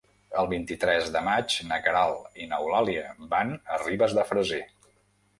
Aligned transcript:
El 0.43 0.47
vint-i-tres 0.51 1.09
de 1.15 1.19
maig 1.25 1.57
na 1.71 1.77
Queralt 1.87 2.39
i 2.43 2.47
n'Eulàlia 2.53 3.03
van 3.35 3.53
a 3.75 3.77
Ribes 3.83 4.17
de 4.21 4.25
Freser. 4.31 4.59